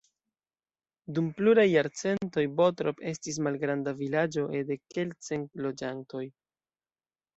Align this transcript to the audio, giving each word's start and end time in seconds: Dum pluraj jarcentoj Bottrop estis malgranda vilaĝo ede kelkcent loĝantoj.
Dum 1.17 1.25
pluraj 1.41 1.65
jarcentoj 1.73 2.45
Bottrop 2.61 3.03
estis 3.11 3.39
malgranda 3.49 3.95
vilaĝo 4.03 4.47
ede 4.61 4.79
kelkcent 4.97 5.65
loĝantoj. 5.67 6.25